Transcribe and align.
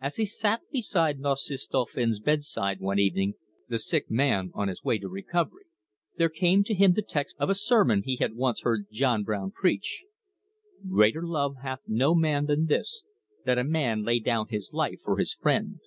As 0.00 0.16
he 0.16 0.24
sat 0.24 0.62
beside 0.72 1.20
Narcisse 1.20 1.68
Dauphin's 1.68 2.18
bedside, 2.18 2.80
one 2.80 2.98
evening, 2.98 3.34
the 3.68 3.78
sick 3.78 4.10
man 4.10 4.50
on 4.52 4.66
his 4.66 4.82
way 4.82 4.98
to 4.98 5.08
recovery, 5.08 5.66
there 6.18 6.28
came 6.28 6.64
to 6.64 6.74
him 6.74 6.94
the 6.94 7.02
text 7.02 7.36
of 7.38 7.48
a 7.50 7.54
sermon 7.54 8.02
he 8.04 8.16
had 8.16 8.34
once 8.34 8.62
heard 8.62 8.88
John 8.90 9.22
Brown 9.22 9.52
preach: 9.52 10.02
"Greater 10.88 11.24
love 11.24 11.58
hath 11.62 11.82
no 11.86 12.16
man 12.16 12.46
than 12.46 12.66
this, 12.66 13.04
that 13.44 13.56
a 13.56 13.62
man 13.62 14.02
lay 14.02 14.18
down 14.18 14.48
his 14.48 14.72
life 14.72 14.98
for 15.04 15.18
his 15.18 15.32
friend." 15.34 15.78